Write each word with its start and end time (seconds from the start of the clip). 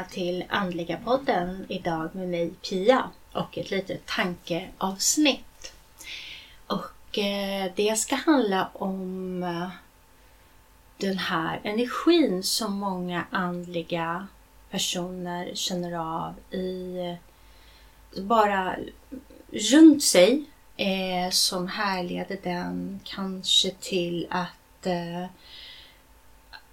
Välkomna 0.00 0.14
till 0.14 0.44
Andliga 0.48 0.96
podden 1.04 1.66
idag 1.68 2.10
med 2.12 2.28
mig 2.28 2.50
Pia 2.50 3.10
och 3.32 3.58
ett 3.58 3.70
litet 3.70 4.06
tankeavsnitt. 4.06 5.72
Och 6.66 7.18
eh, 7.18 7.72
det 7.76 7.98
ska 7.98 8.14
handla 8.16 8.70
om 8.72 9.42
eh, 9.42 9.68
den 10.96 11.18
här 11.18 11.60
energin 11.62 12.42
som 12.42 12.72
många 12.72 13.24
andliga 13.30 14.26
personer 14.70 15.54
känner 15.54 15.98
av 15.98 16.34
i 16.50 16.98
eh, 16.98 18.22
bara 18.22 18.76
runt 19.52 20.04
sig 20.04 20.44
som 21.30 21.68
härleder 21.68 22.38
den 22.42 23.00
kanske 23.04 23.70
till 23.70 24.26
att 24.30 24.86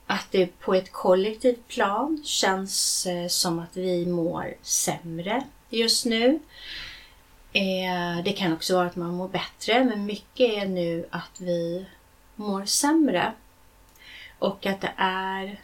att 0.08 0.28
det 0.32 0.60
på 0.60 0.74
ett 0.74 0.92
kollektivt 0.92 1.68
plan 1.68 2.22
känns 2.26 3.06
eh, 3.06 3.28
som 3.28 3.60
att 3.60 3.78
vi 3.78 4.06
mår 4.06 4.54
sämre 4.62 5.44
just 5.70 6.06
nu. 6.06 6.40
Eh, 7.54 8.24
det 8.24 8.34
kan 8.34 8.54
också 8.54 8.76
vara 8.76 8.88
att 8.88 8.96
man 8.96 9.14
mår 9.14 9.28
bättre, 9.28 9.84
men 9.84 10.06
mycket 10.06 10.50
är 10.50 10.66
nu 10.66 11.08
att 11.10 11.42
vi 11.42 11.86
mår 12.36 12.66
sämre. 12.66 13.34
Och 14.40 14.66
att 14.66 14.82
det 14.82 14.94
är 14.98 15.62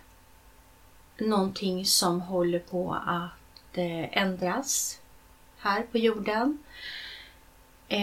någonting 1.17 1.85
som 1.85 2.21
håller 2.21 2.59
på 2.59 2.93
att 3.05 3.77
eh, 3.77 4.17
ändras 4.17 4.99
här 5.57 5.81
på 5.91 5.97
jorden. 5.97 6.57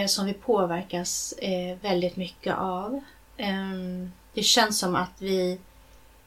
Som 0.08 0.26
vi 0.26 0.32
påverkas 0.32 1.34
väldigt 1.80 2.16
mycket 2.16 2.54
av. 2.54 3.00
Ehm, 3.36 4.12
det 4.34 4.42
känns 4.42 4.78
som 4.78 4.94
att 4.94 5.12
vi 5.18 5.58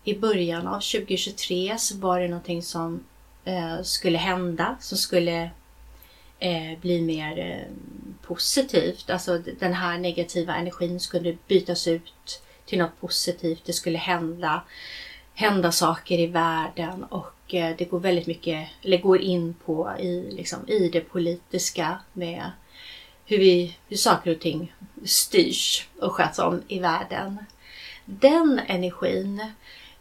i 0.03 0.19
början 0.19 0.67
av 0.67 0.79
2023 0.79 1.75
så 1.77 1.97
var 1.97 2.19
det 2.19 2.27
någonting 2.27 2.61
som 2.61 3.03
eh, 3.45 3.81
skulle 3.83 4.17
hända, 4.17 4.77
som 4.79 4.97
skulle 4.97 5.49
eh, 6.39 6.79
bli 6.81 7.01
mer 7.01 7.39
eh, 7.39 7.73
positivt. 8.27 9.09
Alltså 9.09 9.37
den 9.37 9.73
här 9.73 9.97
negativa 9.97 10.55
energin 10.55 10.99
skulle 10.99 11.37
bytas 11.47 11.87
ut 11.87 12.41
till 12.65 12.79
något 12.79 12.99
positivt. 12.99 13.65
Det 13.65 13.73
skulle 13.73 13.97
hända, 13.97 14.61
hända 15.33 15.71
saker 15.71 16.19
i 16.19 16.27
världen 16.27 17.03
och 17.03 17.53
eh, 17.53 17.75
det 17.77 17.85
går 17.85 17.99
väldigt 17.99 18.27
mycket, 18.27 18.69
eller 18.81 18.97
går 18.97 19.21
in 19.21 19.55
på 19.65 19.91
i, 19.99 20.31
liksom, 20.31 20.59
i 20.67 20.89
det 20.89 21.01
politiska 21.01 21.97
med 22.13 22.51
hur, 23.25 23.37
vi, 23.37 23.77
hur 23.87 23.97
saker 23.97 24.31
och 24.31 24.41
ting 24.41 24.73
styrs 25.05 25.87
och 25.99 26.13
sköts 26.13 26.39
om 26.39 26.61
i 26.67 26.79
världen. 26.79 27.45
Den 28.05 28.61
energin 28.67 29.41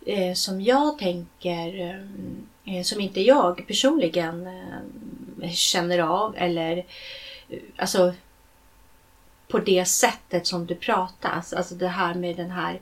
eh, 0.07 0.35
som 0.35 0.61
jag 0.61 0.99
tänker, 0.99 1.81
eh, 1.81 2.77
eh, 2.77 2.83
som 2.83 3.01
inte 3.01 3.21
jag 3.21 3.67
personligen 3.67 4.47
eh, 4.47 5.51
känner 5.51 5.99
av 5.99 6.35
eller 6.37 6.77
eh, 7.49 7.59
alltså 7.77 8.15
på 9.49 9.59
det 9.59 9.85
sättet 9.85 10.47
som 10.47 10.67
det 10.67 10.75
pratas. 10.75 11.35
Alltså, 11.35 11.57
alltså 11.57 11.75
det 11.75 11.89
här 11.89 12.15
med 12.15 12.37
den 12.37 12.51
här 12.51 12.81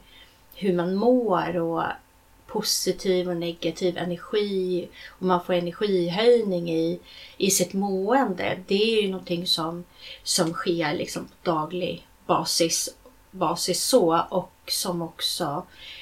hur 0.54 0.74
man 0.74 0.94
mår 0.94 1.56
och 1.56 1.82
positiv 2.46 3.28
och 3.28 3.36
negativ 3.36 3.96
energi 3.98 4.88
och 5.08 5.22
man 5.22 5.44
får 5.44 5.54
energihöjning 5.54 6.70
i, 6.70 7.00
i 7.36 7.50
sitt 7.50 7.72
mående. 7.72 8.58
Det 8.66 8.98
är 8.98 9.02
ju 9.02 9.08
någonting 9.08 9.46
som, 9.46 9.84
som 10.22 10.52
sker 10.52 10.94
liksom 10.94 11.24
på 11.24 11.50
daglig 11.50 12.06
basis, 12.26 12.88
basis 13.30 13.84
så 13.84 14.24
och 14.30 14.52
som 14.66 15.02
också 15.02 15.66
Eh, 15.74 15.99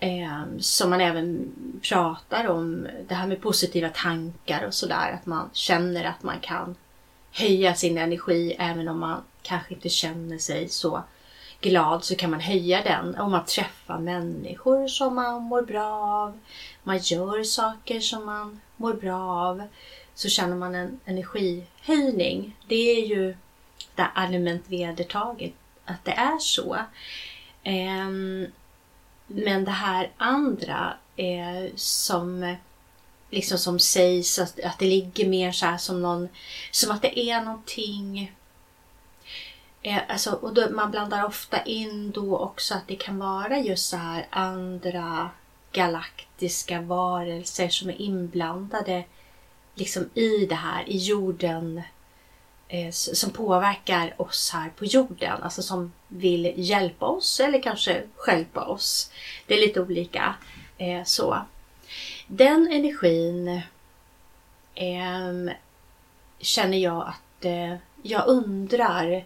Ehm, 0.00 0.60
som 0.60 0.90
man 0.90 1.00
även 1.00 1.52
pratar 1.82 2.46
om, 2.46 2.88
det 3.08 3.14
här 3.14 3.26
med 3.26 3.40
positiva 3.40 3.88
tankar 3.88 4.66
och 4.66 4.74
sådär. 4.74 5.12
Att 5.12 5.26
man 5.26 5.50
känner 5.52 6.04
att 6.04 6.22
man 6.22 6.40
kan 6.40 6.74
höja 7.32 7.74
sin 7.74 7.98
energi 7.98 8.56
även 8.58 8.88
om 8.88 9.00
man 9.00 9.22
kanske 9.42 9.74
inte 9.74 9.88
känner 9.88 10.38
sig 10.38 10.68
så 10.68 11.02
glad 11.60 12.04
så 12.04 12.14
kan 12.14 12.30
man 12.30 12.40
höja 12.40 12.82
den. 12.82 13.16
Om 13.16 13.30
man 13.30 13.44
träffar 13.44 13.98
människor 13.98 14.88
som 14.88 15.14
man 15.14 15.42
mår 15.42 15.62
bra 15.62 15.92
av, 15.92 16.38
man 16.82 16.98
gör 16.98 17.44
saker 17.44 18.00
som 18.00 18.26
man 18.26 18.60
mår 18.76 18.94
bra 18.94 19.20
av, 19.20 19.62
så 20.14 20.28
känner 20.28 20.56
man 20.56 20.74
en 20.74 21.00
energihöjning. 21.04 22.56
Det 22.68 23.00
är 23.00 23.06
ju 23.06 23.36
det 23.94 24.06
allmänt 24.14 24.64
vedertaget 24.68 25.52
att 25.84 26.04
det 26.04 26.12
är 26.12 26.38
så. 26.38 26.76
Um, 27.64 28.46
men 29.30 29.64
det 29.64 29.70
här 29.70 30.10
andra 30.16 30.96
eh, 31.16 31.74
som 31.76 32.56
liksom 33.30 33.58
som 33.58 33.78
sägs 33.78 34.38
att, 34.38 34.60
att 34.60 34.78
det 34.78 34.84
ligger 34.84 35.28
mer 35.28 35.52
så 35.52 35.66
här 35.66 35.78
som 35.78 36.02
någon, 36.02 36.28
som 36.70 36.90
att 36.90 37.02
det 37.02 37.18
är 37.18 37.40
någonting. 37.40 38.36
Eh, 39.82 39.98
alltså, 40.08 40.32
och 40.32 40.54
då, 40.54 40.70
man 40.70 40.90
blandar 40.90 41.24
ofta 41.24 41.62
in 41.62 42.10
då 42.10 42.38
också 42.38 42.74
att 42.74 42.88
det 42.88 42.96
kan 42.96 43.18
vara 43.18 43.58
just 43.58 43.88
så 43.88 43.96
här 43.96 44.26
andra 44.30 45.30
galaktiska 45.72 46.80
varelser 46.80 47.68
som 47.68 47.90
är 47.90 48.00
inblandade 48.00 49.04
liksom 49.74 50.10
i 50.14 50.46
det 50.46 50.54
här, 50.54 50.90
i 50.90 50.96
jorden 50.96 51.82
eh, 52.70 52.90
som 52.90 53.30
påverkar 53.30 54.14
oss 54.16 54.50
här 54.52 54.70
på 54.76 54.84
jorden. 54.84 55.42
Alltså 55.42 55.62
som 55.62 55.92
vill 56.08 56.52
hjälpa 56.56 57.06
oss 57.06 57.40
eller 57.40 57.62
kanske 57.62 58.02
skälpa 58.16 58.64
oss. 58.64 59.10
Det 59.46 59.54
är 59.54 59.60
lite 59.60 59.80
olika. 59.80 60.34
Eh, 60.78 61.04
så. 61.04 61.38
Den 62.26 62.72
energin 62.72 63.62
eh, 64.74 65.54
känner 66.38 66.78
jag 66.78 67.08
att 67.08 67.44
eh, 67.44 67.74
jag 68.02 68.26
undrar 68.28 69.24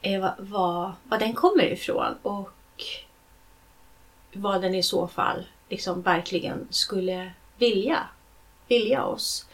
eh, 0.00 0.30
vad, 0.38 0.92
vad 1.04 1.20
den 1.20 1.32
kommer 1.32 1.72
ifrån 1.72 2.14
och 2.22 2.84
vad 4.32 4.62
den 4.62 4.74
i 4.74 4.82
så 4.82 5.08
fall 5.08 5.46
liksom 5.68 6.02
verkligen 6.02 6.68
skulle 6.70 7.32
vilja, 7.58 8.08
vilja 8.68 9.04
oss. 9.04 9.46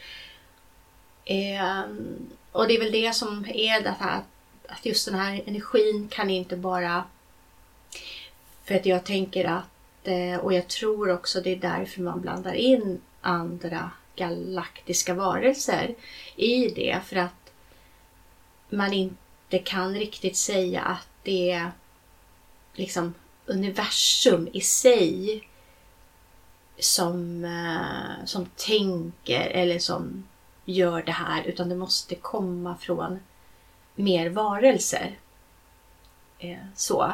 Eh, 1.25 1.83
och 2.55 2.67
det 2.67 2.75
är 2.75 2.79
väl 2.79 2.91
det 2.91 3.15
som 3.15 3.45
är 3.47 3.81
det 3.81 3.95
här 3.99 4.21
att 4.67 4.85
just 4.85 5.05
den 5.05 5.15
här 5.15 5.43
energin 5.45 6.07
kan 6.07 6.29
inte 6.29 6.57
bara... 6.57 7.03
För 8.63 8.75
att 8.75 8.85
jag 8.85 9.05
tänker 9.05 9.45
att, 9.45 10.07
eh, 10.07 10.39
och 10.39 10.53
jag 10.53 10.67
tror 10.67 11.11
också 11.11 11.41
det 11.41 11.49
är 11.49 11.55
därför 11.55 12.01
man 12.01 12.21
blandar 12.21 12.53
in 12.53 13.01
andra 13.21 13.91
galaktiska 14.15 15.13
varelser 15.13 15.95
i 16.35 16.67
det. 16.67 16.99
För 17.05 17.15
att 17.15 17.51
man 18.69 18.93
inte 18.93 19.59
kan 19.63 19.95
riktigt 19.95 20.37
säga 20.37 20.81
att 20.81 21.07
det 21.23 21.51
är 21.51 21.71
liksom 22.73 23.13
universum 23.45 24.49
i 24.53 24.61
sig 24.61 25.47
som, 26.79 27.45
eh, 27.45 28.25
som 28.25 28.45
tänker 28.45 29.47
eller 29.47 29.79
som 29.79 30.23
gör 30.65 31.03
det 31.03 31.11
här 31.11 31.43
utan 31.43 31.69
det 31.69 31.75
måste 31.75 32.15
komma 32.15 32.77
från 32.77 33.19
mer 33.95 34.29
varelser. 34.29 35.17
Eh, 36.39 36.57
så. 36.75 37.11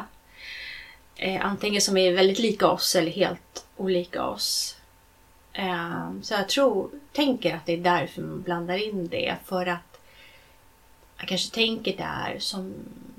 Eh, 1.16 1.46
antingen 1.46 1.80
som 1.80 1.96
är 1.96 2.12
väldigt 2.12 2.38
lika 2.38 2.68
oss 2.68 2.94
eller 2.94 3.10
helt 3.10 3.66
olika 3.76 4.24
oss. 4.24 4.76
Eh, 5.52 6.10
så 6.22 6.34
jag 6.34 6.48
tror, 6.48 6.90
tänker 7.12 7.56
att 7.56 7.66
det 7.66 7.72
är 7.72 7.78
därför 7.78 8.22
man 8.22 8.42
blandar 8.42 8.88
in 8.88 9.08
det. 9.08 9.36
För 9.44 9.66
att 9.66 10.00
jag 11.16 11.28
kanske 11.28 11.54
tänker 11.54 11.96
där 11.96 12.36
som, 12.38 12.74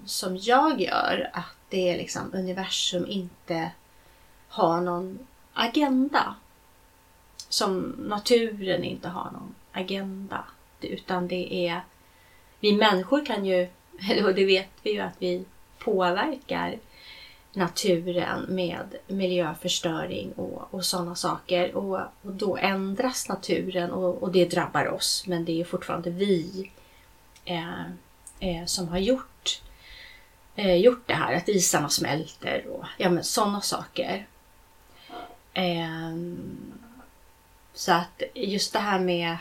som 0.05 0.37
jag 0.37 0.81
gör. 0.81 1.29
Att 1.33 1.55
det 1.69 1.89
är 1.89 1.97
liksom 1.97 2.33
universum 2.33 3.05
inte 3.07 3.71
har 4.47 4.81
någon 4.81 5.19
agenda. 5.53 6.35
Som 7.49 7.95
naturen 7.97 8.83
inte 8.83 9.09
har 9.09 9.31
någon 9.31 9.55
agenda. 9.73 10.43
Utan 10.81 11.27
det 11.27 11.67
är... 11.67 11.81
Vi 12.59 12.73
människor 12.73 13.25
kan 13.25 13.45
ju, 13.45 13.67
och 14.25 14.35
det 14.35 14.45
vet 14.45 14.69
vi 14.83 14.91
ju 14.91 14.99
att 14.99 15.15
vi 15.19 15.45
påverkar 15.79 16.77
naturen 17.53 18.45
med 18.49 18.95
miljöförstöring 19.07 20.31
och, 20.31 20.73
och 20.73 20.85
sådana 20.85 21.15
saker. 21.15 21.75
Och, 21.75 21.99
och 22.21 22.31
då 22.33 22.57
ändras 22.57 23.29
naturen 23.29 23.91
och, 23.91 24.23
och, 24.23 24.31
det 24.31 24.45
drabbar 24.45 24.87
oss. 24.87 25.23
Men 25.27 25.45
det 25.45 25.61
är 25.61 25.65
fortfarande 25.65 26.09
vi 26.09 26.71
eh, 27.45 27.85
eh, 28.39 28.65
som 28.65 28.87
har 28.87 28.97
gjort, 28.97 29.61
eh, 30.55 30.75
gjort 30.75 31.07
det 31.07 31.13
här. 31.13 31.33
Att 31.33 31.49
isarna 31.49 31.89
smälter 31.89 32.67
och 32.67 32.85
ja, 32.97 33.23
sådana 33.23 33.61
saker. 33.61 34.27
Ehm, 35.53 36.73
så 37.73 37.91
att 37.91 38.21
just 38.33 38.73
det 38.73 38.79
här 38.79 38.99
med 38.99 39.37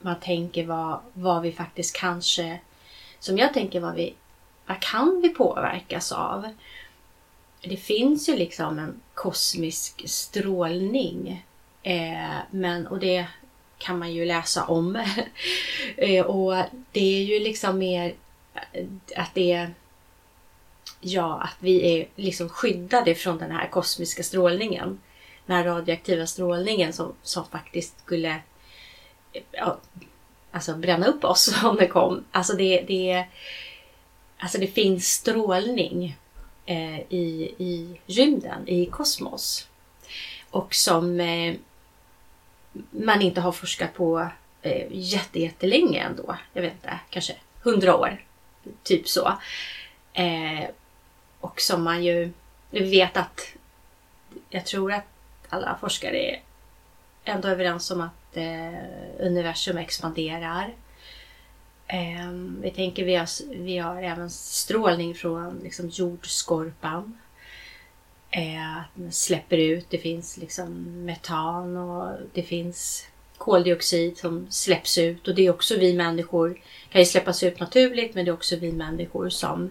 man 0.00 0.20
tänker 0.20 0.66
vad, 0.66 1.00
vad 1.12 1.42
vi 1.42 1.52
faktiskt 1.52 1.96
kanske, 1.96 2.60
som 3.18 3.38
jag 3.38 3.54
tänker 3.54 3.80
vad 3.80 3.94
vi, 3.94 4.14
vad 4.66 4.80
kan 4.80 5.20
vi 5.22 5.28
påverkas 5.28 6.12
av? 6.12 6.48
Det 7.62 7.76
finns 7.76 8.28
ju 8.28 8.36
liksom 8.36 8.78
en 8.78 9.00
kosmisk 9.14 10.02
strålning 10.08 11.44
Eh, 11.82 12.38
men, 12.50 12.86
och 12.86 12.98
det 12.98 13.26
kan 13.78 13.98
man 13.98 14.12
ju 14.12 14.24
läsa 14.24 14.64
om. 14.64 14.96
eh, 15.96 16.24
och 16.24 16.64
det 16.92 17.00
är 17.00 17.22
ju 17.22 17.40
liksom 17.40 17.78
mer 17.78 18.14
eh, 18.72 18.86
att 19.16 19.34
det 19.34 19.52
är 19.52 19.74
ja, 21.00 21.40
att 21.40 21.56
vi 21.58 21.98
är 21.98 22.08
liksom 22.16 22.48
skyddade 22.48 23.14
från 23.14 23.38
den 23.38 23.50
här 23.50 23.68
kosmiska 23.68 24.22
strålningen. 24.22 25.00
Den 25.46 25.56
här 25.56 25.64
radioaktiva 25.64 26.26
strålningen 26.26 26.92
som, 26.92 27.14
som 27.22 27.44
faktiskt 27.44 28.00
skulle 28.00 28.40
ja, 29.52 29.78
alltså 30.50 30.74
bränna 30.74 31.06
upp 31.06 31.24
oss 31.24 31.62
om 31.64 31.76
det 31.76 31.86
kom. 31.86 32.24
Alltså 32.30 32.52
det, 32.52 32.84
det, 32.88 33.24
alltså 34.38 34.58
det 34.58 34.66
finns 34.66 35.12
strålning 35.12 36.16
eh, 36.66 37.00
i, 37.00 37.54
i 37.58 38.00
rymden, 38.06 38.68
i 38.68 38.86
kosmos. 38.86 39.68
Och 40.50 40.74
som 40.74 41.20
eh, 41.20 41.54
man 42.90 43.22
inte 43.22 43.40
har 43.40 43.52
forskat 43.52 43.94
på 43.94 44.28
eh, 44.62 44.86
jättelänge 45.32 46.00
ändå. 46.00 46.36
Jag 46.52 46.62
vet 46.62 46.72
inte, 46.72 47.00
kanske 47.10 47.36
hundra 47.62 47.96
år. 47.96 48.24
Typ 48.82 49.08
så. 49.08 49.38
Eh, 50.12 50.64
och 51.40 51.60
som 51.60 51.84
man 51.84 52.04
ju 52.04 52.32
vet 52.70 53.16
att 53.16 53.40
jag 54.50 54.66
tror 54.66 54.92
att 54.92 55.04
alla 55.48 55.78
forskare 55.80 56.18
är 56.18 56.42
ändå 57.24 57.48
överens 57.48 57.90
om 57.90 58.00
att 58.00 58.19
eh, 58.36 58.74
universum 59.18 59.78
expanderar. 59.78 60.74
Eh, 61.86 62.30
vi 62.60 62.70
tänker 62.70 63.04
vi 63.04 63.14
har, 63.14 63.28
vi 63.56 63.78
har 63.78 64.02
även 64.02 64.30
strålning 64.30 65.14
från 65.14 65.60
liksom, 65.62 65.88
jordskorpan. 65.88 67.18
Eh, 68.30 68.76
att 68.76 68.88
den 68.94 69.12
släpper 69.12 69.56
ut, 69.56 69.86
det 69.90 69.98
finns 69.98 70.36
liksom 70.36 70.84
metan 71.04 71.76
och 71.76 72.18
det 72.32 72.42
finns 72.42 73.06
koldioxid 73.38 74.18
som 74.18 74.46
släpps 74.50 74.98
ut 74.98 75.28
och 75.28 75.34
det 75.34 75.46
är 75.46 75.50
också 75.50 75.76
vi 75.78 75.94
människor, 75.94 76.60
kan 76.90 77.00
ju 77.00 77.04
släppas 77.04 77.42
ut 77.42 77.60
naturligt 77.60 78.14
men 78.14 78.24
det 78.24 78.30
är 78.30 78.32
också 78.32 78.56
vi 78.56 78.72
människor 78.72 79.28
som 79.28 79.70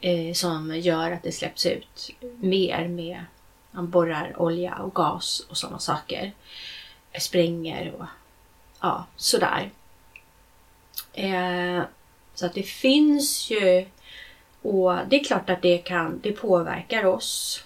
eh, 0.00 0.32
som 0.32 0.76
gör 0.76 1.10
att 1.10 1.22
det 1.22 1.32
släpps 1.32 1.66
ut 1.66 2.10
mer 2.40 2.88
med 2.88 3.24
man 3.70 3.90
borrar 3.90 4.42
olja 4.42 4.74
och 4.74 4.94
gas 4.94 5.46
och 5.50 5.56
sådana 5.56 5.78
saker. 5.78 6.32
Spränger 7.18 7.94
och 7.98 8.06
ja, 8.80 9.06
sådär. 9.16 9.70
Eh, 11.12 11.82
så 12.34 12.46
att 12.46 12.54
det 12.54 12.62
finns 12.62 13.50
ju 13.50 13.86
och 14.62 14.98
det 15.08 15.20
är 15.20 15.24
klart 15.24 15.50
att 15.50 15.62
det 15.62 15.78
kan, 15.78 16.20
det 16.22 16.32
påverkar 16.32 17.04
oss. 17.04 17.64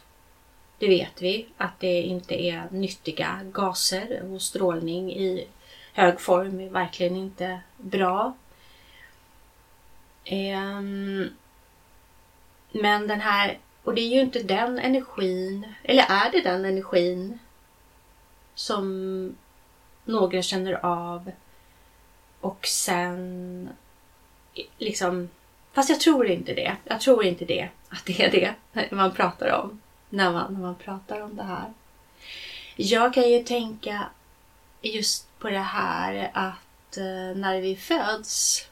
Det 0.78 0.88
vet 0.88 1.22
vi 1.22 1.46
att 1.56 1.80
det 1.80 2.02
inte 2.02 2.42
är 2.42 2.68
nyttiga 2.70 3.40
gaser 3.52 4.22
och 4.22 4.42
strålning 4.42 5.12
i 5.12 5.48
hög 5.92 6.20
form 6.20 6.60
är 6.60 6.68
verkligen 6.68 7.16
inte 7.16 7.60
bra. 7.76 8.36
Ehm, 10.24 11.28
men 12.72 13.06
den 13.06 13.20
här, 13.20 13.58
och 13.84 13.94
det 13.94 14.00
är 14.00 14.08
ju 14.08 14.20
inte 14.20 14.42
den 14.42 14.78
energin, 14.78 15.74
eller 15.82 16.04
är 16.08 16.32
det 16.32 16.40
den 16.40 16.64
energin 16.64 17.38
som 18.60 19.36
några 20.04 20.42
känner 20.42 20.84
av 20.86 21.30
och 22.40 22.66
sen 22.66 23.68
liksom, 24.78 25.28
fast 25.72 25.90
jag 25.90 26.00
tror 26.00 26.26
inte 26.26 26.54
det. 26.54 26.76
Jag 26.84 27.00
tror 27.00 27.24
inte 27.24 27.44
det, 27.44 27.68
att 27.88 28.04
det 28.06 28.22
är 28.22 28.30
det 28.30 28.54
man 28.90 29.12
pratar 29.12 29.60
om 29.60 29.80
när 30.08 30.32
man, 30.32 30.54
när 30.54 30.60
man 30.60 30.74
pratar 30.74 31.20
om 31.20 31.36
det 31.36 31.42
här. 31.42 31.72
Jag 32.76 33.14
kan 33.14 33.30
ju 33.30 33.42
tänka 33.42 34.06
just 34.82 35.38
på 35.38 35.50
det 35.50 35.58
här 35.58 36.30
att 36.34 36.96
eh, 36.96 37.36
när 37.36 37.60
vi 37.60 37.76
föds 37.76 38.66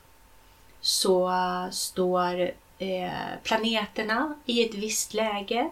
så 0.81 1.33
står 1.71 2.51
eh, 2.79 3.11
planeterna 3.43 4.35
i 4.47 4.65
ett 4.65 4.75
visst 4.75 5.15
läge 5.15 5.71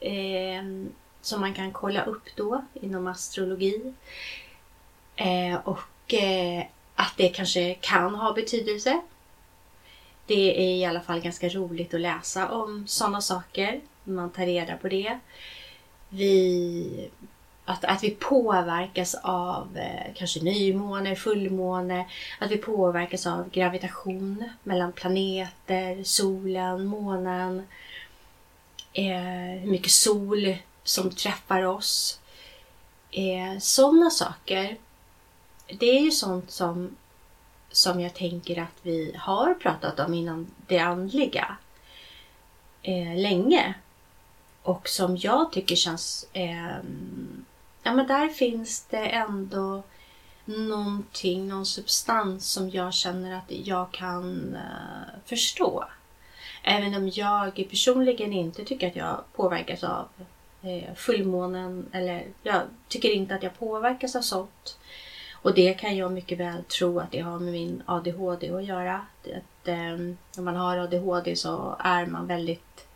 ehm, 0.00 0.92
som 1.24 1.40
man 1.40 1.54
kan 1.54 1.72
kolla 1.72 2.04
upp 2.04 2.36
då 2.36 2.64
inom 2.74 3.06
astrologi. 3.06 3.92
Eh, 5.16 5.54
och 5.64 6.14
eh, 6.14 6.64
att 6.94 7.14
det 7.16 7.28
kanske 7.28 7.74
kan 7.74 8.14
ha 8.14 8.32
betydelse. 8.32 9.00
Det 10.26 10.58
är 10.58 10.76
i 10.76 10.84
alla 10.84 11.00
fall 11.00 11.20
ganska 11.20 11.48
roligt 11.48 11.94
att 11.94 12.00
läsa 12.00 12.48
om 12.48 12.86
sådana 12.86 13.20
saker. 13.20 13.80
Man 14.04 14.30
tar 14.30 14.46
reda 14.46 14.76
på 14.76 14.88
det. 14.88 15.18
Vi 16.08 17.10
att, 17.64 17.84
att 17.84 18.04
vi 18.04 18.10
påverkas 18.10 19.14
av 19.22 19.76
eh, 19.76 20.14
kanske 20.14 20.40
nymåne, 20.40 21.16
fullmåne, 21.16 22.06
att 22.38 22.50
vi 22.50 22.56
påverkas 22.56 23.26
av 23.26 23.50
gravitation 23.50 24.50
mellan 24.62 24.92
planeter, 24.92 26.04
solen, 26.04 26.86
månen, 26.86 27.66
eh, 28.92 29.60
hur 29.60 29.70
mycket 29.70 29.92
sol 29.92 30.56
som 30.84 31.10
träffar 31.10 31.62
oss. 31.62 32.20
Eh, 33.10 33.58
Sådana 33.58 34.10
saker. 34.10 34.76
Det 35.66 35.96
är 35.98 36.00
ju 36.00 36.10
sånt 36.10 36.50
som, 36.50 36.96
som 37.70 38.00
jag 38.00 38.14
tänker 38.14 38.62
att 38.62 38.78
vi 38.82 39.16
har 39.18 39.54
pratat 39.54 40.00
om 40.00 40.14
inom 40.14 40.46
det 40.66 40.78
andliga 40.78 41.56
eh, 42.82 43.16
länge. 43.16 43.74
Och 44.62 44.88
som 44.88 45.16
jag 45.16 45.52
tycker 45.52 45.76
känns 45.76 46.26
eh, 46.32 46.76
ja 47.82 47.94
men 47.94 48.06
där 48.06 48.28
finns 48.28 48.86
det 48.90 49.06
ändå 49.06 49.82
någonting, 50.44 51.48
någon 51.48 51.66
substans 51.66 52.50
som 52.52 52.70
jag 52.70 52.94
känner 52.94 53.36
att 53.36 53.50
jag 53.66 53.92
kan 53.92 54.54
eh, 54.54 55.20
förstå. 55.24 55.84
Även 56.62 56.94
om 56.94 57.08
jag 57.14 57.66
personligen 57.70 58.32
inte 58.32 58.64
tycker 58.64 58.88
att 58.88 58.96
jag 58.96 59.24
påverkas 59.32 59.84
av 59.84 60.08
Eh, 60.64 60.94
fullmånen 60.94 61.88
eller 61.92 62.24
jag 62.42 62.62
tycker 62.88 63.10
inte 63.10 63.34
att 63.34 63.42
jag 63.42 63.58
påverkas 63.58 64.16
av 64.16 64.20
sånt. 64.20 64.78
Och 65.32 65.54
det 65.54 65.74
kan 65.74 65.96
jag 65.96 66.12
mycket 66.12 66.38
väl 66.38 66.64
tro 66.64 67.00
att 67.00 67.12
det 67.12 67.20
har 67.20 67.38
med 67.38 67.52
min 67.52 67.82
ADHD 67.86 68.50
att 68.50 68.64
göra. 68.64 69.06
Att, 69.24 69.68
eh, 69.68 69.96
när 70.36 70.42
man 70.42 70.56
har 70.56 70.76
ADHD 70.76 71.36
så 71.36 71.76
är 71.78 72.06
man 72.06 72.26
väldigt 72.26 72.86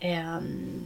eh, 0.00 0.38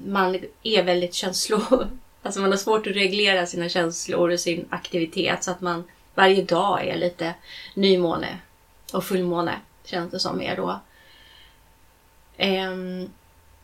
man 0.07 0.39
är 0.63 0.83
väldigt 0.83 1.15
känslor 1.15 1.89
Alltså 2.23 2.41
man 2.41 2.51
har 2.51 2.59
svårt 2.59 2.87
att 2.87 2.97
reglera 2.97 3.47
sina 3.47 3.69
känslor 3.69 4.31
och 4.31 4.41
sin 4.41 4.67
aktivitet 4.71 5.45
så 5.45 5.51
att 5.51 5.61
man 5.61 5.85
varje 6.15 6.43
dag 6.43 6.87
är 6.87 6.97
lite 6.97 7.35
nymåne 7.75 8.39
och 8.93 9.05
fullmåne 9.05 9.61
känns 9.85 10.11
det 10.11 10.19
som 10.19 10.39
mer 10.39 10.57
då. 10.57 10.81
Eh, 12.37 12.71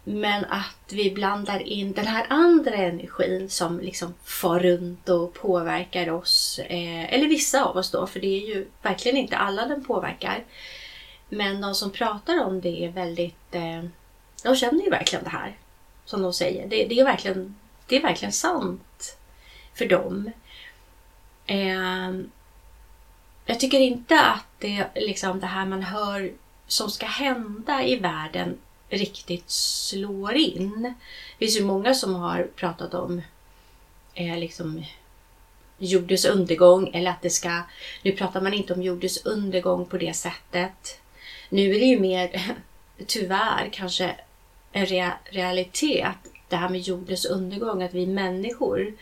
men 0.04 0.44
att 0.44 0.92
vi 0.92 1.10
blandar 1.10 1.60
in 1.62 1.92
den 1.92 2.06
här 2.06 2.26
andra 2.28 2.74
energin 2.74 3.50
som 3.50 3.80
liksom 3.80 4.14
far 4.24 4.60
runt 4.60 5.08
och 5.08 5.34
påverkar 5.34 6.10
oss. 6.10 6.60
Eh, 6.66 7.14
eller 7.14 7.28
vissa 7.28 7.64
av 7.64 7.76
oss 7.76 7.90
då, 7.90 8.06
för 8.06 8.20
det 8.20 8.42
är 8.42 8.46
ju 8.48 8.66
verkligen 8.82 9.16
inte 9.16 9.36
alla 9.36 9.66
den 9.66 9.84
påverkar. 9.84 10.44
Men 11.28 11.60
de 11.60 11.74
som 11.74 11.90
pratar 11.90 12.44
om 12.44 12.60
det 12.60 12.84
är 12.84 12.88
väldigt... 12.88 13.54
Eh, 13.54 13.84
de 14.42 14.56
känner 14.56 14.84
ju 14.84 14.90
verkligen 14.90 15.24
det 15.24 15.30
här. 15.30 15.56
Som 16.04 16.22
de 16.22 16.32
säger. 16.32 16.68
Det, 16.68 16.84
det 16.84 17.00
är 17.00 17.04
verkligen 17.04 17.54
det 17.92 17.96
är 17.96 18.02
verkligen 18.02 18.32
sant 18.32 19.16
för 19.74 19.86
dem. 19.86 20.30
Eh, 21.46 22.10
jag 23.46 23.60
tycker 23.60 23.80
inte 23.80 24.20
att 24.20 24.46
det, 24.58 24.86
liksom, 24.94 25.40
det 25.40 25.46
här 25.46 25.66
man 25.66 25.82
hör 25.82 26.32
som 26.66 26.90
ska 26.90 27.06
hända 27.06 27.84
i 27.84 27.96
världen 27.96 28.58
riktigt 28.92 29.50
slår 29.50 30.34
in. 30.34 30.82
Det 31.38 31.44
finns 31.44 31.56
ju 31.56 31.64
många 31.64 31.94
som 31.94 32.14
har 32.14 32.48
pratat 32.56 32.94
om 32.94 33.22
eh, 34.14 34.38
liksom, 34.38 34.84
jordens 35.78 36.24
undergång 36.24 36.90
eller 36.94 37.10
att 37.10 37.22
det 37.22 37.30
ska... 37.30 37.62
Nu 38.02 38.12
pratar 38.12 38.40
man 38.40 38.54
inte 38.54 38.74
om 38.74 38.82
jordens 38.82 39.26
undergång 39.26 39.86
på 39.86 39.98
det 39.98 40.16
sättet. 40.16 41.00
Nu 41.48 41.74
är 41.74 41.80
det 41.80 41.86
ju 41.86 42.00
mer, 42.00 42.42
tyvärr, 43.06 43.68
kanske 43.72 44.16
en 44.72 44.86
rea 44.86 45.12
realitet 45.24 46.16
det 46.48 46.56
här 46.56 46.68
med 46.68 46.80
jordens 46.80 47.24
undergång, 47.24 47.82
att 47.82 47.94
vi 47.94 48.06
människor 48.06 48.92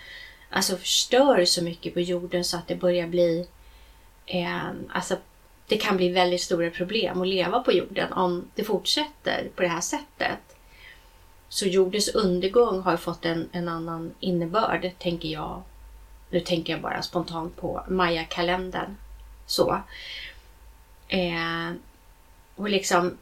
alltså 0.51 0.77
förstör 0.77 1.45
så 1.45 1.65
mycket 1.65 1.95
på 1.95 2.01
jorden 2.01 2.45
så 2.45 2.57
att 2.57 2.69
det 2.69 2.77
börjar 2.77 3.07
bli 3.07 3.47
eh, 4.27 4.71
alltså 4.89 5.17
det 5.71 5.77
kan 5.77 5.97
bli 5.97 6.09
väldigt 6.09 6.41
stora 6.41 6.71
problem 6.71 7.21
att 7.21 7.29
leva 7.29 7.61
på 7.61 7.73
jorden 7.73 8.13
om 8.13 8.51
det 8.55 8.65
fortsätter 8.65 9.49
på 9.57 9.63
det 9.63 9.69
här 9.69 9.81
sättet. 9.81 10.57
Så 11.49 11.67
jordens 11.67 12.09
undergång 12.09 12.81
har 12.81 12.97
fått 12.97 13.25
en, 13.25 13.49
en 13.53 13.69
annan 13.69 14.15
innebörd, 14.21 14.91
tänker 14.99 15.29
jag. 15.29 15.63
Nu 16.31 16.41
tänker 16.41 16.73
jag 16.73 16.83
bara 16.83 17.03
spontant 17.03 17.57
på 17.57 17.85
Maya-kalendern. 17.89 18.97
Så. 19.47 19.81
Eh, 21.09 21.73
och 22.57 22.71
liksom, 22.71 23.19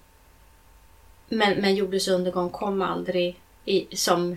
men, 1.28 1.60
men 1.60 1.74
jordens 1.74 2.08
undergång 2.08 2.50
kom 2.50 2.82
aldrig 2.82 3.40
i, 3.64 3.96
som, 3.96 4.36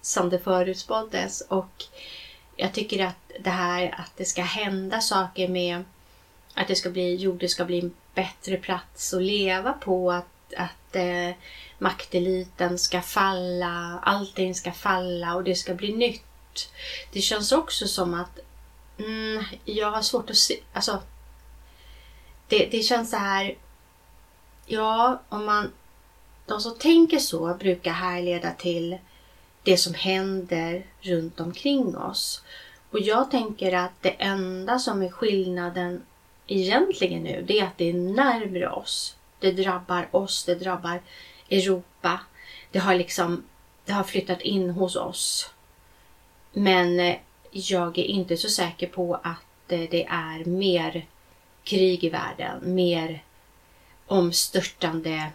som 0.00 0.30
det 0.30 0.38
förutspåddes. 0.38 1.40
Och 1.40 1.84
jag 2.56 2.72
tycker 2.72 3.06
att 3.06 3.32
det 3.40 3.50
här 3.50 3.94
att 3.98 4.12
det 4.16 4.24
ska 4.24 4.42
hända 4.42 5.00
saker 5.00 5.48
med 5.48 5.84
att 6.54 6.68
det 6.68 6.76
ska 6.76 6.90
bli, 6.90 7.14
jorden 7.14 7.48
ska 7.48 7.64
bli 7.64 7.80
en 7.80 7.94
bättre 8.14 8.56
plats 8.56 9.14
att 9.14 9.22
leva 9.22 9.72
på. 9.72 10.12
Att, 10.12 10.54
att 10.56 10.96
eh, 10.96 11.30
makteliten 11.78 12.78
ska 12.78 13.00
falla, 13.00 14.00
allting 14.02 14.54
ska 14.54 14.72
falla 14.72 15.34
och 15.34 15.44
det 15.44 15.54
ska 15.54 15.74
bli 15.74 15.92
nytt. 15.92 16.72
Det 17.12 17.20
känns 17.20 17.52
också 17.52 17.86
som 17.86 18.14
att 18.14 18.38
mm, 18.98 19.44
jag 19.64 19.90
har 19.90 20.02
svårt 20.02 20.30
att 20.30 20.36
se, 20.36 20.60
alltså 20.72 21.02
det, 22.48 22.68
det 22.70 22.82
känns 22.82 23.10
så 23.10 23.16
här, 23.16 23.58
ja 24.66 25.22
om 25.28 25.44
man, 25.44 25.72
de 26.46 26.60
som 26.60 26.78
tänker 26.78 27.18
så 27.18 27.54
brukar 27.54 27.92
härleda 27.92 28.50
till 28.50 28.98
det 29.62 29.76
som 29.76 29.94
händer 29.94 30.86
runt 31.00 31.40
omkring 31.40 31.96
oss. 31.96 32.42
Och 32.90 33.00
jag 33.00 33.30
tänker 33.30 33.72
att 33.72 33.92
det 34.00 34.10
enda 34.10 34.78
som 34.78 35.02
är 35.02 35.10
skillnaden 35.10 36.02
egentligen 36.52 37.22
nu, 37.22 37.44
det 37.46 37.58
är 37.58 37.64
att 37.64 37.78
det 37.78 37.88
är 37.88 37.94
närmare 37.94 38.70
oss. 38.70 39.16
Det 39.40 39.52
drabbar 39.52 40.08
oss, 40.10 40.44
det 40.44 40.54
drabbar 40.54 41.00
Europa. 41.50 42.20
Det 42.70 42.78
har 42.78 42.94
liksom 42.94 43.42
det 43.84 43.92
har 43.92 44.04
flyttat 44.04 44.40
in 44.40 44.70
hos 44.70 44.96
oss. 44.96 45.50
Men 46.52 47.00
eh, 47.00 47.16
jag 47.50 47.98
är 47.98 48.04
inte 48.04 48.36
så 48.36 48.48
säker 48.48 48.86
på 48.86 49.14
att 49.14 49.72
eh, 49.72 49.80
det 49.90 50.04
är 50.04 50.44
mer 50.44 51.06
krig 51.64 52.04
i 52.04 52.08
världen, 52.08 52.74
mer 52.74 53.22
omstörtande 54.06 55.30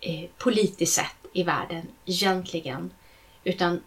eh, 0.00 0.24
politiskt 0.38 0.94
sett 0.94 1.26
i 1.32 1.42
världen 1.42 1.88
egentligen. 2.06 2.90
Utan 3.44 3.82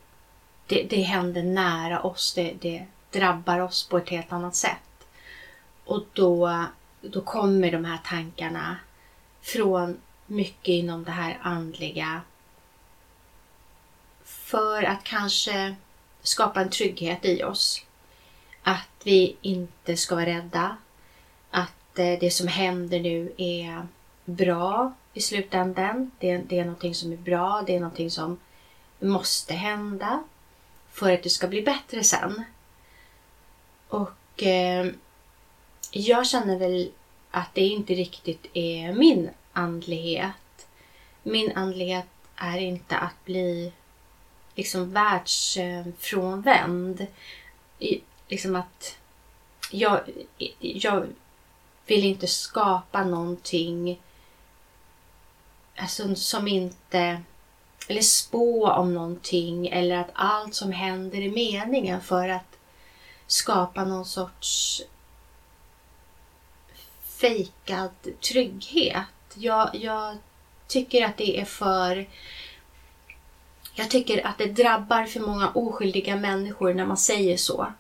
det, 0.68 0.84
det 0.84 1.02
händer 1.02 1.44
nära 1.44 2.02
oss, 2.02 2.34
det, 2.34 2.54
det 2.62 2.86
drabbar 3.12 3.60
oss 3.60 3.88
på 3.88 3.98
ett 3.98 4.10
helt 4.10 4.32
annat 4.32 4.56
sätt. 4.56 4.85
Och 5.86 6.04
då, 6.14 6.66
då 7.02 7.22
kommer 7.22 7.72
de 7.72 7.86
här 7.86 8.00
tankarna 8.06 8.78
från 9.42 9.98
mycket 10.26 10.68
inom 10.68 11.04
det 11.04 11.12
här 11.12 11.40
andliga 11.42 12.22
för 14.24 14.84
att 14.84 15.04
kanske 15.04 15.76
skapa 16.22 16.62
en 16.62 16.70
trygghet 16.70 17.26
i 17.26 17.44
oss. 17.44 17.82
Att 18.64 19.02
vi 19.04 19.36
inte 19.42 19.98
ska 19.98 20.16
vara 20.16 20.26
rädda. 20.26 20.78
Att 21.52 22.00
eh, 22.00 22.20
det 22.20 22.34
som 22.34 22.48
händer 22.48 23.00
nu 23.00 23.34
är 23.38 23.88
bra 24.26 24.94
i 25.14 25.22
slutändan. 25.22 26.12
Det, 26.20 26.38
det 26.38 26.60
är 26.60 26.66
någonting 26.66 26.96
som 26.96 27.12
är 27.12 27.18
bra. 27.18 27.64
Det 27.68 27.76
är 27.76 27.80
någonting 27.80 28.12
som 28.12 28.40
måste 29.00 29.54
hända 29.54 30.24
för 30.92 31.14
att 31.14 31.24
det 31.24 31.30
ska 31.30 31.48
bli 31.48 31.62
bättre 31.62 32.04
sen. 32.04 32.44
Och 33.88 34.44
eh, 34.44 34.92
jag 35.98 36.28
känner 36.28 36.58
väl 36.58 36.92
att 37.32 37.50
det 37.54 37.62
inte 37.62 37.94
riktigt 37.94 38.46
är 38.54 38.94
min 38.94 39.30
andlighet. 39.54 40.68
Min 41.24 41.52
andlighet 41.52 42.06
är 42.36 42.58
inte 42.58 42.98
att 42.98 43.26
bli 43.26 43.72
liksom 44.56 44.92
världsfrånvänd. 44.92 47.08
Liksom 48.28 48.56
att 48.56 48.98
jag, 49.72 50.02
jag 50.60 51.08
vill 51.86 52.06
inte 52.06 52.28
skapa 52.28 53.04
någonting 53.04 54.02
alltså, 55.76 56.16
som 56.16 56.48
inte 56.48 57.22
eller 57.88 58.02
spå 58.02 58.70
om 58.70 58.94
någonting 58.94 59.68
eller 59.68 59.98
att 59.98 60.12
allt 60.14 60.56
som 60.56 60.72
händer 60.72 61.22
är 61.22 61.32
meningen 61.32 62.02
för 62.02 62.30
att 62.30 62.58
skapa 63.28 63.86
någon 63.86 64.06
sorts 64.06 64.82
fejkad 67.22 67.92
trygghet. 68.22 69.06
Jag, 69.34 69.70
jag 69.74 70.18
tycker 70.68 71.06
att 71.06 71.18
det 71.18 71.40
är 71.40 71.46
för... 71.46 72.08
Jag 73.74 73.90
tycker 73.90 74.28
att 74.28 74.38
det 74.38 74.46
drabbar 74.46 75.06
för 75.06 75.20
många 75.20 75.50
oskyldiga 75.50 76.16
människor 76.16 76.74
när 76.74 76.86
man 76.86 76.98
säger 76.98 77.38
så. 77.38 77.74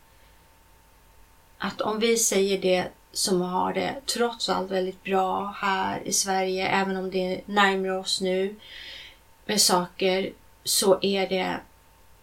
Att 1.57 1.81
om 1.81 1.99
vi 1.99 2.17
säger 2.17 2.61
det 2.61 2.87
som 3.11 3.41
har 3.41 3.73
det 3.73 3.95
trots 4.05 4.49
allt 4.49 4.71
väldigt 4.71 5.03
bra 5.03 5.55
här 5.57 6.01
i 6.05 6.13
Sverige, 6.13 6.67
även 6.67 6.97
om 6.97 7.11
det 7.11 7.33
är 7.33 7.41
närmare 7.45 7.97
oss 7.97 8.21
nu 8.21 8.55
med 9.45 9.61
saker, 9.61 10.33
så 10.63 10.99
är 11.01 11.27
det... 11.27 11.59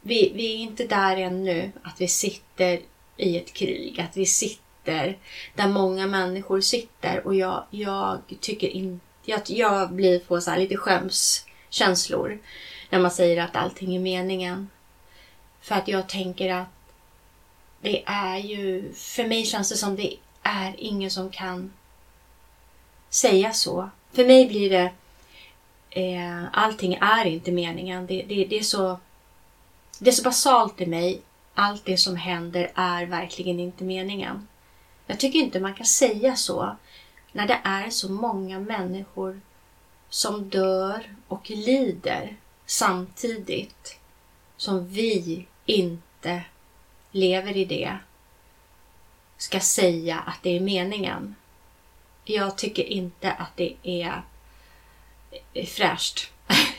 Vi, 0.00 0.32
vi 0.34 0.54
är 0.54 0.58
inte 0.58 0.86
där 0.86 1.16
ännu, 1.16 1.72
att 1.82 2.00
vi 2.00 2.08
sitter 2.08 2.80
i 3.16 3.36
ett 3.36 3.52
krig, 3.52 4.00
att 4.00 4.16
vi 4.16 4.26
sitter 4.26 4.71
där 4.84 5.68
många 5.68 6.06
människor 6.06 6.60
sitter 6.60 7.26
och 7.26 7.34
jag, 7.34 7.64
jag 7.70 8.18
tycker 8.40 8.68
inte... 8.68 9.06
Jag, 9.24 9.40
jag 9.46 9.92
blir 9.92 10.18
på 10.18 10.40
så 10.40 10.56
lite 10.56 10.76
skämskänslor 10.76 12.38
när 12.90 12.98
man 12.98 13.10
säger 13.10 13.42
att 13.42 13.56
allting 13.56 13.96
är 13.96 14.00
meningen. 14.00 14.70
För 15.60 15.74
att 15.74 15.88
jag 15.88 16.08
tänker 16.08 16.54
att 16.54 16.68
det 17.80 18.02
är 18.06 18.38
ju... 18.38 18.92
För 18.94 19.24
mig 19.24 19.44
känns 19.44 19.68
det 19.68 19.76
som 19.76 19.96
det 19.96 20.16
är 20.42 20.74
ingen 20.78 21.10
som 21.10 21.30
kan 21.30 21.72
säga 23.10 23.52
så. 23.52 23.90
För 24.12 24.24
mig 24.24 24.46
blir 24.46 24.70
det... 24.70 24.90
Eh, 25.90 26.44
allting 26.52 26.94
är 26.94 27.24
inte 27.24 27.52
meningen. 27.52 28.06
Det, 28.06 28.22
det, 28.22 28.44
det, 28.44 28.58
är 28.58 28.62
så, 28.62 29.00
det 29.98 30.10
är 30.10 30.14
så 30.14 30.22
basalt 30.22 30.80
i 30.80 30.86
mig 30.86 31.22
allt 31.54 31.84
det 31.84 31.96
som 31.96 32.16
händer 32.16 32.72
är 32.74 33.06
verkligen 33.06 33.60
inte 33.60 33.84
meningen. 33.84 34.48
Jag 35.06 35.20
tycker 35.20 35.38
inte 35.38 35.60
man 35.60 35.74
kan 35.74 35.86
säga 35.86 36.36
så 36.36 36.76
när 37.32 37.46
det 37.46 37.60
är 37.64 37.90
så 37.90 38.12
många 38.12 38.58
människor 38.58 39.40
som 40.08 40.48
dör 40.48 41.14
och 41.28 41.50
lider 41.50 42.36
samtidigt 42.66 43.98
som 44.56 44.88
vi 44.88 45.46
inte 45.66 46.44
lever 47.10 47.56
i 47.56 47.64
det 47.64 47.98
ska 49.36 49.60
säga 49.60 50.18
att 50.18 50.42
det 50.42 50.56
är 50.56 50.60
meningen. 50.60 51.34
Jag 52.24 52.58
tycker 52.58 52.82
inte 52.84 53.32
att 53.32 53.56
det 53.56 53.76
är 53.82 54.22
fräscht. 55.66 56.32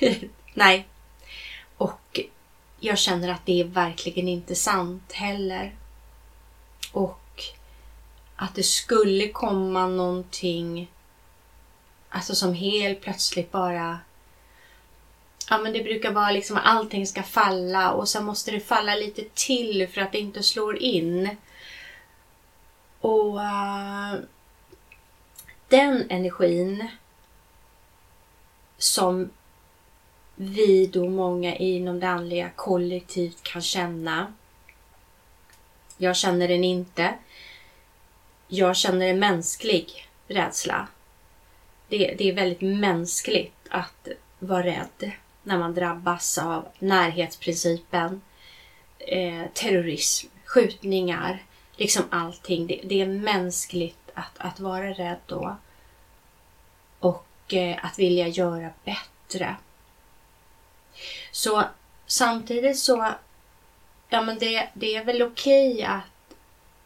Nej. 0.53 0.87
Och 1.77 2.19
jag 2.79 2.97
känner 2.97 3.29
att 3.29 3.45
det 3.45 3.59
är 3.59 3.65
verkligen 3.65 4.27
inte 4.27 4.55
sant 4.55 5.11
heller. 5.11 5.75
Och 6.91 7.22
att 8.35 8.55
det 8.55 8.63
skulle 8.63 9.27
komma 9.27 9.87
någonting 9.87 10.91
alltså 12.09 12.35
som 12.35 12.53
helt 12.53 13.01
plötsligt 13.01 13.51
bara 13.51 13.99
Ja 15.49 15.57
men 15.57 15.73
det 15.73 15.83
brukar 15.83 16.11
vara 16.11 16.31
liksom 16.31 16.57
att 16.57 16.65
allting 16.65 17.07
ska 17.07 17.23
falla 17.23 17.91
och 17.91 18.09
sen 18.09 18.25
måste 18.25 18.51
det 18.51 18.59
falla 18.59 18.95
lite 18.95 19.23
till 19.33 19.87
för 19.87 20.01
att 20.01 20.11
det 20.11 20.19
inte 20.19 20.43
slår 20.43 20.77
in. 20.77 21.29
Och 22.99 23.35
uh, 23.35 24.15
den 25.67 26.09
energin 26.09 26.87
som 28.77 29.29
vi 30.35 30.85
då 30.85 31.09
många 31.09 31.55
inom 31.55 31.99
det 31.99 32.07
andliga 32.07 32.49
kollektivt 32.55 33.43
kan 33.43 33.61
känna. 33.61 34.33
Jag 35.97 36.15
känner 36.15 36.47
den 36.47 36.63
inte. 36.63 37.13
Jag 38.55 38.75
känner 38.75 39.07
en 39.07 39.19
mänsklig 39.19 40.09
rädsla. 40.27 40.87
Det, 41.87 42.15
det 42.17 42.29
är 42.29 42.33
väldigt 42.33 42.61
mänskligt 42.61 43.55
att 43.69 44.07
vara 44.39 44.63
rädd 44.63 45.11
när 45.43 45.57
man 45.57 45.73
drabbas 45.73 46.37
av 46.37 46.67
närhetsprincipen, 46.79 48.21
eh, 48.99 49.43
terrorism, 49.53 50.27
skjutningar, 50.45 51.43
liksom 51.75 52.03
allting. 52.09 52.67
Det, 52.67 52.81
det, 52.83 53.01
är 53.01 53.07
mänskligt 53.07 54.11
att, 54.13 54.37
att 54.37 54.59
vara 54.59 54.89
rädd 54.89 55.19
då. 55.25 55.57
Och 56.99 57.53
eh, 57.53 57.85
att 57.85 57.99
vilja 57.99 58.27
göra 58.27 58.69
bättre. 58.83 59.55
Så 61.31 61.63
samtidigt 62.05 62.79
så, 62.79 63.13
ja 64.09 64.21
men 64.21 64.39
det, 64.39 64.69
det 64.73 64.95
är 64.95 65.03
väl 65.03 65.21
okej 65.21 65.73
okay 65.73 65.83
att 65.83 66.12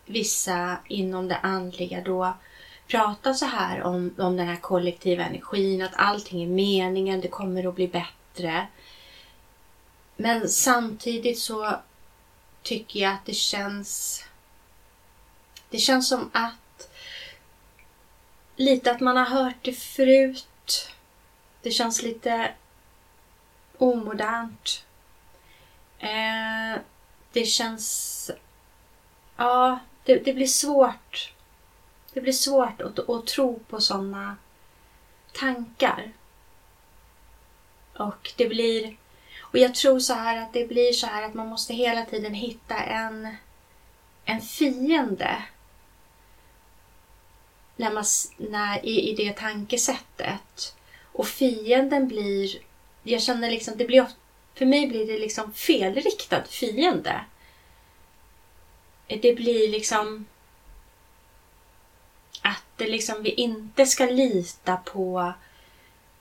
vissa 0.07 0.77
inom 0.87 1.27
det 1.27 1.37
andliga 1.37 2.01
då 2.01 2.33
pratar 2.87 3.33
så 3.33 3.45
här 3.45 3.83
om, 3.83 4.15
om 4.17 4.37
den 4.37 4.47
här 4.47 4.55
kollektiva 4.55 5.23
energin, 5.23 5.81
att 5.81 5.95
allting 5.95 6.43
är 6.43 6.47
meningen, 6.47 7.21
det 7.21 7.27
kommer 7.27 7.67
att 7.67 7.75
bli 7.75 7.87
bättre. 7.87 8.67
Men 10.15 10.49
samtidigt 10.49 11.39
så 11.39 11.75
tycker 12.63 12.99
jag 12.99 13.13
att 13.13 13.25
det 13.25 13.33
känns... 13.33 14.23
Det 15.69 15.77
känns 15.77 16.09
som 16.09 16.29
att 16.33 16.89
lite 18.55 18.91
att 18.91 18.99
man 18.99 19.17
har 19.17 19.25
hört 19.25 19.55
det 19.61 19.73
förut. 19.73 20.91
Det 21.61 21.71
känns 21.71 22.03
lite 22.03 22.51
omodernt. 23.77 24.85
Eh, 25.99 26.81
det 27.31 27.45
känns 27.45 28.31
ja, 29.37 29.79
det, 30.07 30.25
det 30.25 30.33
blir 30.33 30.47
svårt. 30.47 31.33
Det 32.13 32.21
blir 32.21 32.33
svårt 32.33 32.81
att, 32.81 33.09
att 33.09 33.27
tro 33.27 33.59
på 33.59 33.81
sådana 33.81 34.37
tankar. 35.33 36.11
Och 37.97 38.33
det 38.37 38.45
blir... 38.45 38.97
Och 39.41 39.57
jag 39.57 39.75
tror 39.75 39.99
så 39.99 40.13
här 40.13 40.41
att 40.41 40.53
det 40.53 40.67
blir 40.67 40.93
så 40.93 41.07
här 41.07 41.23
att 41.23 41.33
man 41.33 41.47
måste 41.47 41.73
hela 41.73 42.05
tiden 42.05 42.33
hitta 42.33 42.75
en, 42.75 43.35
en 44.25 44.41
fiende 44.41 45.43
när 47.75 47.91
man, 47.91 48.03
när, 48.37 48.85
i, 48.85 49.09
i 49.09 49.15
det 49.15 49.33
tankesättet. 49.37 50.75
Och 51.11 51.27
fienden 51.27 52.07
blir... 52.07 52.57
Jag 53.03 53.21
känner 53.21 53.51
liksom, 53.51 53.77
det 53.77 53.85
blir 53.85 54.07
för 54.55 54.65
mig 54.65 54.87
blir 54.87 55.07
det 55.07 55.19
liksom 55.19 55.53
felriktad 55.53 56.43
fiende. 56.43 57.21
Det 59.07 59.35
blir 59.35 59.69
liksom 59.71 60.25
att 62.41 62.63
det 62.75 62.87
liksom 62.87 63.23
vi 63.23 63.29
inte 63.29 63.85
ska 63.85 64.05
lita 64.05 64.77
på 64.77 65.33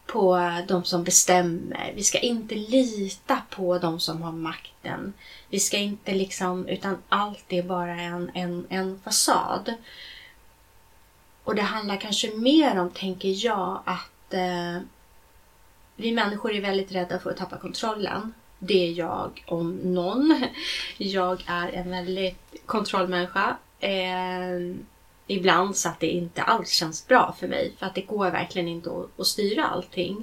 på 0.07 0.53
de 0.69 0.85
som 0.85 1.05
bestämmer. 1.05 1.93
Vi 1.95 2.05
ska 2.05 2.19
inte 2.19 2.55
lita 2.55 3.43
på 3.51 3.79
de 3.79 4.01
som 4.01 4.23
har 4.23 4.33
makten. 4.33 5.13
Vi 5.49 5.61
ska 5.61 5.77
inte 5.77 6.15
liksom, 6.15 6.69
utan 6.69 7.03
allt 7.09 7.45
är 7.49 7.63
bara 7.63 8.01
en, 8.01 8.31
en, 8.35 8.67
en 8.69 9.01
fasad. 9.05 9.75
Och 11.45 11.55
det 11.55 11.63
handlar 11.63 11.97
kanske 11.97 12.31
mer 12.31 12.81
om, 12.81 12.91
tänker 12.91 13.47
jag, 13.47 13.83
att 13.85 14.35
eh, 14.35 14.79
vi 15.97 16.13
människor 16.13 16.53
är 16.53 16.61
väldigt 16.61 16.93
rädda 16.93 17.19
för 17.19 17.31
att 17.31 17.37
tappa 17.37 17.59
kontrollen. 17.59 18.35
Det 18.59 18.89
är 18.89 18.93
jag 18.93 19.45
om 19.47 19.77
någon. 19.77 20.43
Jag 20.99 21.45
är 21.47 21.69
en 21.73 21.91
väldigt 21.91 22.67
kontrollmänniska. 22.67 23.57
Eh, 23.81 24.77
ibland 25.27 25.77
så 25.77 25.89
att 25.89 26.01
det 26.01 26.07
inte 26.07 26.43
alls 26.43 26.71
känns 26.71 27.09
bra 27.09 27.37
för 27.39 27.49
mig. 27.49 27.73
För 27.79 27.87
att 27.87 27.95
det 27.95 28.01
går 28.01 28.31
verkligen 28.31 28.69
inte 28.69 28.91
att, 28.91 29.21
att 29.21 29.27
styra 29.27 29.65
allting. 29.65 30.23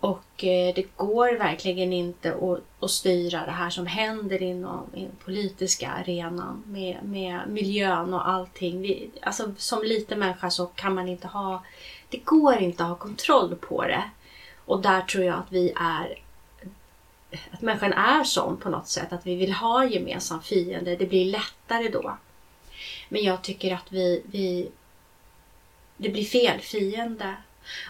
Och 0.00 0.44
eh, 0.44 0.74
det 0.74 0.96
går 0.96 1.38
verkligen 1.38 1.92
inte 1.92 2.34
att, 2.34 2.84
att, 2.84 2.90
styra 2.90 3.46
det 3.46 3.52
här 3.52 3.70
som 3.70 3.86
händer 3.86 4.42
inom, 4.42 4.86
den 4.94 5.10
politiska 5.24 5.90
arenan 5.90 6.62
med, 6.66 6.98
med 7.02 7.40
miljön 7.48 8.14
och 8.14 8.28
allting. 8.28 8.82
Vi, 8.82 9.10
alltså, 9.22 9.52
som 9.56 9.82
liten 9.82 10.18
människa 10.18 10.50
så 10.50 10.66
kan 10.66 10.94
man 10.94 11.08
inte 11.08 11.26
ha... 11.26 11.64
Det 12.08 12.18
går 12.18 12.58
inte 12.58 12.82
att 12.82 12.88
ha 12.88 12.96
kontroll 12.96 13.56
på 13.56 13.84
det. 13.84 14.10
Och 14.64 14.82
där 14.82 15.00
tror 15.00 15.24
jag 15.24 15.38
att 15.38 15.52
vi 15.52 15.72
är 15.76 16.18
att 17.50 17.60
människan 17.60 17.92
är 17.92 18.24
sån 18.24 18.56
på 18.56 18.70
något 18.70 18.88
sätt, 18.88 19.12
att 19.12 19.26
vi 19.26 19.34
vill 19.34 19.52
ha 19.52 19.84
gemensam 19.84 20.42
fiende. 20.42 20.96
Det 20.96 21.06
blir 21.06 21.24
lättare 21.24 21.88
då. 21.88 22.16
Men 23.08 23.22
jag 23.22 23.42
tycker 23.42 23.74
att 23.74 23.92
vi, 23.92 24.22
vi 24.26 24.70
det 25.96 26.08
blir 26.08 26.24
fel 26.24 26.60
fiende. 26.60 27.36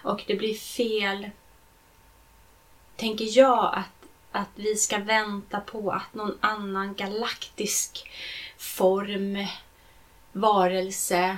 Och 0.02 0.24
det 0.26 0.34
blir 0.34 0.54
fel, 0.54 1.30
tänker 2.96 3.38
jag, 3.38 3.74
att, 3.74 4.08
att 4.32 4.48
vi 4.54 4.76
ska 4.76 4.98
vänta 4.98 5.60
på 5.60 5.90
att 5.90 6.14
någon 6.14 6.38
annan 6.40 6.94
galaktisk 6.94 8.10
form, 8.58 9.46
varelse 10.32 11.36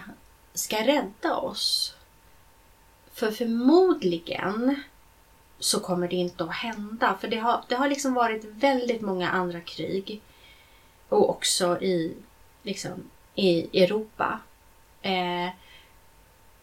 ska 0.55 0.87
rädda 0.87 1.37
oss. 1.37 1.95
För 3.12 3.31
förmodligen 3.31 4.83
så 5.64 5.81
kommer 5.81 6.09
det 6.09 6.16
inte 6.16 6.44
att 6.44 6.55
hända. 6.55 7.16
För 7.20 7.29
det 7.29 7.37
har, 7.37 7.64
det 7.68 7.75
har 7.75 7.88
liksom 7.88 8.14
varit 8.14 8.44
väldigt 8.44 9.01
många 9.01 9.31
andra 9.31 9.61
krig. 9.61 10.20
Och 11.09 11.31
också 11.31 11.83
i, 11.83 12.14
liksom, 12.62 13.11
i 13.35 13.83
Europa. 13.83 14.40
Eh, 15.03 15.48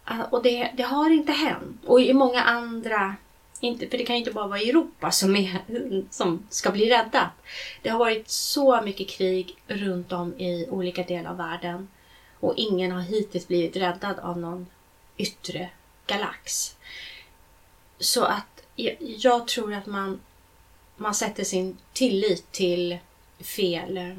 ah, 0.04 0.24
och 0.30 0.44
det, 0.44 0.72
det, 0.78 0.84
har 0.84 1.10
inte 1.10 1.32
hänt. 1.32 1.86
Och 1.86 2.02
i 2.02 2.14
många 2.14 2.42
andra, 2.42 3.16
inte, 3.60 3.88
för 3.88 3.98
det 3.98 4.06
kan 4.06 4.16
ju 4.16 4.20
inte 4.20 4.32
bara 4.32 4.48
vara 4.48 4.60
Europa 4.60 5.12
som, 5.12 5.36
är, 5.36 5.60
som 6.10 6.48
ska 6.50 6.72
bli 6.72 6.90
räddat. 6.90 7.32
Det 7.82 7.90
har 7.90 8.00
varit 8.00 8.30
så 8.30 8.82
mycket 8.82 9.10
krig 9.10 9.58
runt 9.68 10.12
om 10.12 10.40
i 10.40 10.68
olika 10.70 11.04
delar 11.04 11.32
av 11.32 11.38
världen. 11.38 11.88
Och 12.40 12.54
ingen 12.58 12.92
har 12.92 13.02
hittills 13.02 13.48
blivit 13.48 13.76
räddad 13.76 14.20
av 14.20 14.38
någon 14.38 14.68
yttre 15.18 15.70
galax. 16.08 16.76
Så 18.00 18.24
att 18.24 18.59
jag, 19.00 19.48
tror 19.48 19.74
att 19.74 19.86
man, 19.86 20.22
man 20.98 21.16
sätter 21.16 21.44
sin 21.44 21.78
tillit 21.94 22.52
till 22.52 22.98
fel, 23.40 23.98
eh, 23.98 24.16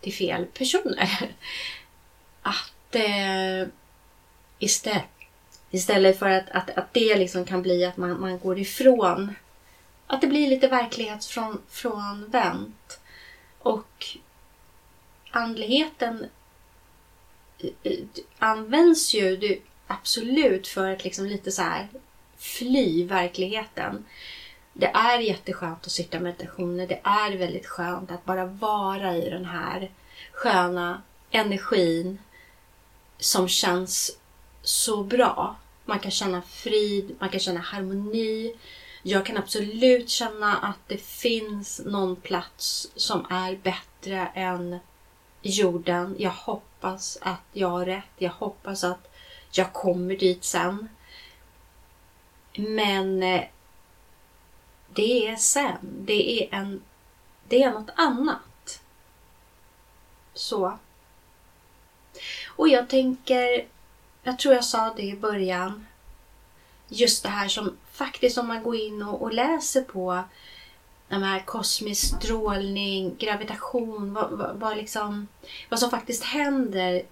till 0.00 0.14
fel 0.14 0.46
personer. 0.46 1.10
Att 2.42 2.94
eh, 2.94 3.68
istället, 4.58 5.04
istället 5.70 6.18
för 6.18 6.30
att, 6.30 6.50
att, 6.50 6.70
att 6.70 6.94
det 6.94 7.16
liksom 7.16 7.44
kan 7.44 7.62
bli 7.62 7.84
att 7.84 7.96
man, 7.96 8.20
man 8.20 8.38
går 8.38 8.58
ifrån 8.58 9.34
att 10.06 10.20
det 10.20 10.26
blir 10.26 10.48
lite 10.48 10.68
verklighetsfrånvänt. 10.68 13.00
Och 13.58 14.06
andligheten 15.30 16.26
eh, 17.58 17.70
eh, 17.82 17.98
används 18.38 19.14
ju 19.14 19.60
absolut 19.86 20.68
för 20.68 20.92
att 20.92 21.04
liksom 21.04 21.26
lite 21.26 21.52
så 21.52 21.62
här 21.62 21.88
fly 22.38 23.04
verkligheten. 23.04 24.04
Det 24.72 24.86
är 24.86 25.18
jätteskönt 25.18 25.86
att 25.86 25.92
sitta 25.92 26.16
i 26.16 26.20
meditationer. 26.20 26.86
Det 26.86 27.00
är 27.02 27.36
väldigt 27.36 27.66
skönt 27.66 28.10
att 28.10 28.24
bara 28.24 28.46
vara 28.46 29.16
i 29.16 29.30
den 29.30 29.44
här 29.44 29.90
sköna 30.32 31.02
energin 31.30 32.18
som 33.18 33.48
känns 33.48 34.18
så 34.62 35.02
bra. 35.02 35.56
Man 35.84 35.98
kan 35.98 36.10
känna 36.10 36.42
frid, 36.42 37.16
man 37.18 37.28
kan 37.28 37.40
känna 37.40 37.60
harmoni. 37.60 38.54
Jag 39.02 39.26
kan 39.26 39.36
absolut 39.36 40.10
känna 40.10 40.56
att 40.56 40.88
det 40.88 41.00
finns 41.02 41.80
någon 41.84 42.16
plats 42.16 42.88
som 42.96 43.26
är 43.30 43.56
bättre 43.56 44.30
än 44.34 44.78
jorden. 45.42 46.16
Jag 46.18 46.30
hoppas 46.30 47.18
att 47.20 47.42
jag 47.52 47.68
har 47.68 47.86
rätt. 47.86 48.04
Jag 48.18 48.30
hoppas 48.30 48.84
att 48.84 49.14
jag 49.50 49.72
kommer 49.72 50.16
dit 50.16 50.44
sen. 50.44 50.88
Men 52.56 53.22
eh, 53.22 53.44
det 54.94 55.28
är 55.28 55.36
sen. 55.36 55.78
Det 55.82 56.42
är, 56.42 56.58
en, 56.58 56.82
det 57.48 57.62
är 57.62 57.70
något 57.70 57.90
annat. 57.96 58.80
Så. 60.34 60.78
Och 62.48 62.68
jag 62.68 62.88
tänker, 62.88 63.66
jag 64.22 64.38
tror 64.38 64.54
jag 64.54 64.64
sa 64.64 64.94
det 64.94 65.02
i 65.02 65.16
början. 65.16 65.86
Just 66.88 67.22
det 67.22 67.28
här 67.28 67.48
som 67.48 67.76
faktiskt 67.92 68.38
om 68.38 68.48
man 68.48 68.62
går 68.62 68.76
in 68.76 69.02
och, 69.02 69.22
och 69.22 69.32
läser 69.32 69.82
på 69.82 70.24
de 71.08 71.22
här 71.22 71.40
kosmisk 71.40 72.16
strålning, 72.16 73.16
gravitation, 73.18 74.14
vad, 74.14 74.30
vad, 74.30 74.56
vad, 74.56 74.76
liksom, 74.76 75.28
vad 75.68 75.80
som 75.80 75.90
faktiskt 75.90 76.24
händer 76.24 77.02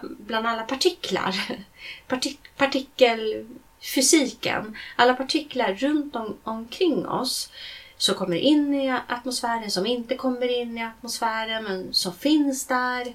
bland 0.00 0.46
alla 0.46 0.62
partiklar. 0.62 1.64
Partik, 2.08 2.40
partikel 2.56 3.46
fysiken, 3.80 4.76
alla 4.96 5.14
partiklar 5.14 5.74
runt 5.74 6.16
om, 6.16 6.36
omkring 6.42 7.06
oss 7.06 7.50
som 7.96 8.14
kommer 8.14 8.36
in 8.36 8.74
i 8.74 9.00
atmosfären, 9.08 9.70
som 9.70 9.86
inte 9.86 10.16
kommer 10.16 10.60
in 10.60 10.78
i 10.78 10.84
atmosfären 10.84 11.64
men 11.64 11.94
som 11.94 12.14
finns 12.14 12.66
där. 12.66 13.14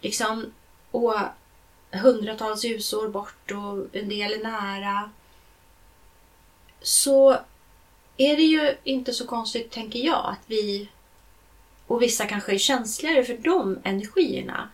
Liksom, 0.00 0.52
och 0.90 1.14
hundratals 1.90 2.64
ljusår 2.64 3.08
bort 3.08 3.50
och 3.50 3.96
en 3.96 4.08
del 4.08 4.32
är 4.32 4.42
nära. 4.42 5.10
Så 6.80 7.38
är 8.16 8.36
det 8.36 8.42
ju 8.42 8.76
inte 8.84 9.12
så 9.12 9.26
konstigt, 9.26 9.70
tänker 9.70 9.98
jag, 9.98 10.26
att 10.26 10.44
vi 10.46 10.88
och 11.86 12.02
vissa 12.02 12.26
kanske 12.26 12.54
är 12.54 12.58
känsligare 12.58 13.24
för 13.24 13.38
de 13.38 13.78
energierna. 13.84 14.68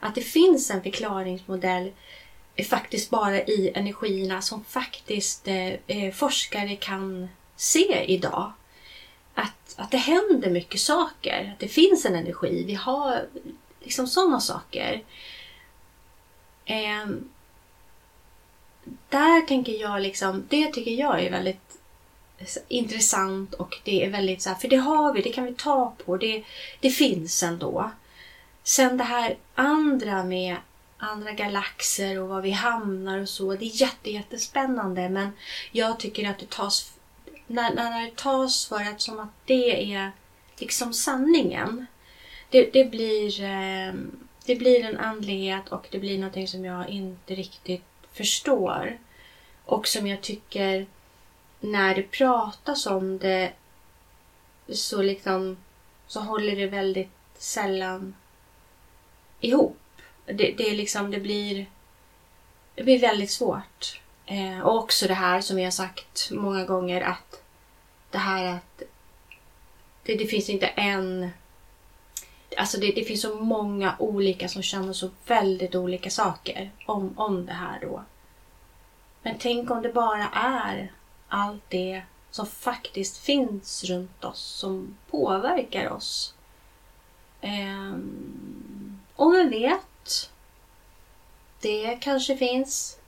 Att 0.00 0.14
det 0.14 0.20
finns 0.20 0.70
en 0.70 0.82
förklaringsmodell 0.82 1.92
faktiskt 2.64 3.10
bara 3.10 3.42
i 3.42 3.72
energierna 3.74 4.42
som 4.42 4.64
faktiskt 4.64 5.48
eh, 5.48 5.72
eh, 5.86 6.12
forskare 6.14 6.76
kan 6.76 7.28
se 7.56 8.04
idag. 8.04 8.52
Att, 9.34 9.74
att 9.76 9.90
det 9.90 9.96
händer 9.96 10.50
mycket 10.50 10.80
saker, 10.80 11.52
att 11.52 11.58
det 11.58 11.68
finns 11.68 12.04
en 12.04 12.14
energi, 12.14 12.64
vi 12.64 12.74
har 12.74 13.26
liksom 13.80 14.06
sådana 14.06 14.40
saker. 14.40 15.02
Eh, 16.64 17.06
där 19.08 19.46
tänker 19.46 19.72
jag 19.72 20.02
liksom, 20.02 20.44
det 20.48 20.72
tycker 20.72 20.90
jag 20.90 21.24
är 21.24 21.30
väldigt 21.30 21.78
intressant 22.68 23.54
och 23.54 23.78
det 23.84 24.04
är 24.04 24.10
väldigt 24.10 24.42
så 24.42 24.48
här, 24.48 24.56
för 24.56 24.68
det 24.68 24.76
har 24.76 25.12
vi, 25.12 25.22
det 25.22 25.32
kan 25.32 25.44
vi 25.44 25.54
ta 25.54 25.94
på, 26.04 26.16
det, 26.16 26.44
det 26.80 26.90
finns 26.90 27.42
ändå. 27.42 27.90
Sen 28.62 28.96
det 28.96 29.04
här 29.04 29.36
andra 29.54 30.24
med 30.24 30.56
andra 30.98 31.32
galaxer 31.32 32.20
och 32.20 32.28
var 32.28 32.40
vi 32.40 32.50
hamnar 32.50 33.18
och 33.18 33.28
så. 33.28 33.54
Det 33.54 33.64
är 33.64 33.82
jätte, 33.82 34.10
jättespännande 34.10 35.08
men 35.08 35.30
jag 35.72 36.00
tycker 36.00 36.30
att 36.30 36.38
det 36.38 36.50
tas, 36.50 36.92
när, 37.46 37.74
när 37.74 38.04
det 38.04 38.16
tas 38.16 38.66
för 38.66 38.80
att 38.80 39.00
som 39.00 39.20
att 39.20 39.28
det 39.44 39.94
är 39.94 40.12
liksom 40.56 40.92
sanningen. 40.92 41.86
det, 42.50 42.72
det, 42.72 42.84
blir, 42.84 43.42
eh, 43.42 43.94
det 44.46 44.56
blir 44.56 44.84
en 44.84 44.98
andlighet 44.98 45.68
och 45.68 45.88
det 45.90 45.98
blir 45.98 46.18
någonting 46.18 46.48
som 46.48 46.64
jag 46.64 46.88
inte 46.88 47.34
riktigt 47.34 47.84
förstår. 48.12 48.98
Och 49.64 49.88
som 49.88 50.06
jag 50.06 50.20
tycker 50.20 50.86
när 51.60 51.94
det 51.94 52.02
pratas 52.02 52.86
om 52.86 53.18
det 53.18 53.52
så 54.68 55.02
liksom 55.02 55.56
så 56.06 56.20
håller 56.20 56.56
det 56.56 56.66
väldigt 56.66 57.10
sällan 57.38 58.14
ihop. 59.40 59.78
Det, 60.34 60.54
det, 60.58 60.70
är 60.70 60.74
liksom, 60.74 61.10
det 61.10 61.20
blir, 61.20 61.66
det 62.74 62.82
blir 62.82 62.98
väldigt 62.98 63.30
svårt. 63.30 64.00
Eh, 64.26 64.60
och 64.60 64.78
också 64.78 65.08
det 65.08 65.14
här 65.14 65.40
som 65.40 65.56
vi 65.56 65.64
har 65.64 65.70
sagt 65.70 66.30
många 66.32 66.64
gånger 66.64 67.00
att 67.00 67.42
det 68.10 68.18
här 68.18 68.44
att 68.44 68.82
det, 70.02 70.14
det 70.14 70.26
finns 70.26 70.48
inte 70.48 70.66
en... 70.66 71.30
Alltså 72.56 72.80
det, 72.80 72.92
det, 72.92 73.04
finns 73.04 73.22
så 73.22 73.34
många 73.34 73.96
olika 73.98 74.48
som 74.48 74.62
känner 74.62 74.92
så 74.92 75.10
väldigt 75.26 75.74
olika 75.74 76.10
saker 76.10 76.70
om, 76.86 77.14
om 77.16 77.46
det 77.46 77.52
här 77.52 77.80
då. 77.80 78.02
Men 79.22 79.34
tänk 79.38 79.70
om 79.70 79.82
det 79.82 79.92
bara 79.92 80.28
är 80.32 80.92
allt 81.28 81.62
det 81.68 82.02
som 82.30 82.46
faktiskt 82.46 83.18
finns 83.18 83.84
runt 83.84 84.24
oss 84.24 84.40
som 84.40 84.96
påverkar 85.10 85.90
oss. 85.90 86.34
Eh, 87.40 87.94
och 89.16 89.34
vem 89.34 89.50
vet? 89.50 89.80
Det 91.60 91.98
kanske 92.00 92.36
finns 92.36 92.98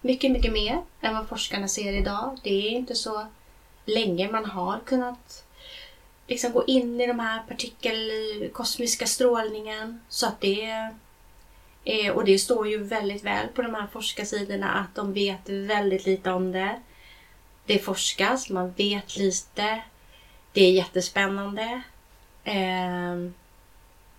mycket, 0.00 0.32
mycket 0.32 0.52
mer 0.52 0.82
än 1.00 1.14
vad 1.14 1.28
forskarna 1.28 1.68
ser 1.68 1.92
idag. 1.92 2.38
Det 2.42 2.50
är 2.50 2.70
inte 2.70 2.94
så 2.94 3.26
länge 3.84 4.30
man 4.30 4.44
har 4.44 4.80
kunnat 4.86 5.44
liksom 6.26 6.52
gå 6.52 6.64
in 6.66 7.00
i 7.00 7.06
de 7.06 7.20
här 7.20 7.42
partikelkosmiska 7.48 9.06
strålningen. 9.06 10.00
Så 10.08 10.26
att 10.26 10.40
det 10.40 10.86
är, 11.84 12.12
och 12.12 12.24
det 12.24 12.38
står 12.38 12.68
ju 12.68 12.82
väldigt 12.82 13.24
väl 13.24 13.48
på 13.48 13.62
de 13.62 13.74
här 13.74 13.86
forskarsidorna 13.92 14.70
att 14.70 14.94
de 14.94 15.12
vet 15.12 15.48
väldigt 15.48 16.06
lite 16.06 16.30
om 16.30 16.52
det. 16.52 16.80
Det 17.66 17.78
forskas, 17.78 18.50
man 18.50 18.72
vet 18.72 19.16
lite. 19.16 19.82
Det 20.52 20.60
är 20.60 20.72
jättespännande. 20.72 21.82
Eh, 22.44 23.16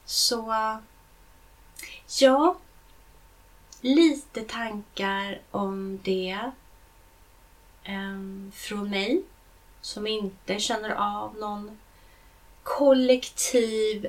så 0.06 0.54
ja, 2.20 2.56
lite 3.82 4.42
tankar 4.42 5.42
om 5.52 6.00
det 6.04 6.52
um, 7.88 8.52
från 8.56 8.90
mig 8.90 9.24
som 9.82 10.08
inte 10.08 10.60
känner 10.60 10.90
av 10.90 11.36
någon 11.36 11.80
kollektiv 12.64 14.08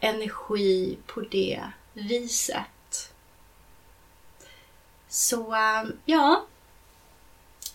energi 0.00 0.98
på 1.06 1.20
det 1.20 1.62
viset. 1.92 3.12
Så 5.08 5.54
ehm, 5.54 5.92
ja, 6.04 6.44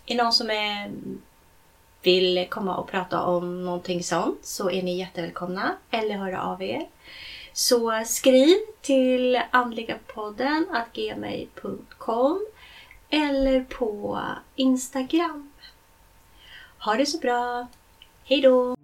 är 0.05 0.15
någon 0.15 0.33
som 0.33 0.49
är, 0.49 0.91
vill 2.01 2.47
komma 2.49 2.77
och 2.77 2.87
prata 2.87 3.21
om 3.21 3.65
någonting 3.65 4.03
sånt 4.03 4.45
så 4.45 4.69
är 4.69 4.83
ni 4.83 4.97
jättevälkomna 4.97 5.75
eller 5.91 6.17
höra 6.17 6.41
av 6.41 6.61
er. 6.63 6.87
Så 7.57 8.03
skriv 8.05 8.57
till 8.81 9.41
andligapodden 9.51 10.65
gmail.com 10.93 12.45
eller 13.09 13.63
på 13.63 14.19
Instagram. 14.55 15.51
Ha 16.77 16.93
det 16.93 17.05
så 17.05 17.17
bra! 17.17 17.67
Hejdå! 18.23 18.75